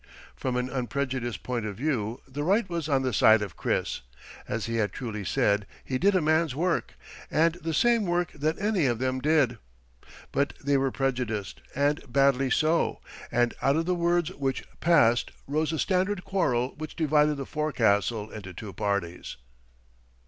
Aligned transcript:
From 0.35 0.55
an 0.55 0.67
unprejudiced 0.67 1.43
point 1.43 1.63
of 1.67 1.77
view, 1.77 2.23
the 2.27 2.41
right 2.43 2.67
was 2.67 2.89
on 2.89 3.03
the 3.03 3.13
side 3.13 3.43
of 3.43 3.55
Chris. 3.55 4.01
As 4.47 4.65
he 4.65 4.77
had 4.77 4.91
truly 4.93 5.23
said, 5.23 5.67
he 5.85 5.99
did 5.99 6.15
a 6.15 6.21
man's 6.23 6.55
work, 6.55 6.95
and 7.29 7.53
the 7.61 7.71
same 7.71 8.07
work 8.07 8.31
that 8.31 8.57
any 8.57 8.87
of 8.87 8.97
them 8.97 9.19
did. 9.21 9.59
But 10.31 10.53
they 10.59 10.75
were 10.75 10.89
prejudiced, 10.89 11.61
and 11.75 12.01
badly 12.11 12.49
so, 12.49 12.99
and 13.31 13.53
out 13.61 13.75
of 13.75 13.85
the 13.85 13.93
words 13.93 14.33
which 14.33 14.63
passed 14.79 15.29
rose 15.45 15.71
a 15.71 15.77
standing 15.77 16.15
quarrel 16.15 16.73
which 16.79 16.95
divided 16.95 17.35
the 17.35 17.45
forecastle 17.45 18.31
into 18.31 18.55
two 18.55 18.73
parties. 18.73 19.37